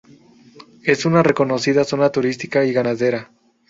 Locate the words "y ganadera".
2.65-3.29